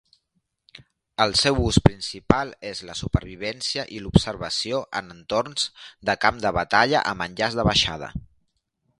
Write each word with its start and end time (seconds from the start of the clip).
El 1.25 1.33
seu 1.41 1.57
ús 1.65 1.75
principal 1.87 2.53
és 2.69 2.79
la 2.89 2.95
supervivència 3.01 3.83
i 3.97 4.01
l'observació 4.05 4.79
en 5.01 5.15
entorns 5.17 5.67
de 6.11 6.15
camp 6.25 6.39
de 6.47 6.53
batalla 6.59 7.03
amb 7.13 7.27
enllaç 7.27 7.59
de 7.61 7.67
baixada. 7.69 8.11